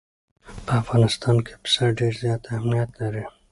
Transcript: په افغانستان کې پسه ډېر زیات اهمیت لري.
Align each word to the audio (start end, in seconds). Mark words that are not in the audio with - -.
په 0.65 0.71
افغانستان 0.81 1.35
کې 1.45 1.53
پسه 1.61 1.85
ډېر 1.99 2.13
زیات 2.23 2.41
اهمیت 2.53 2.89
لري. 3.01 3.25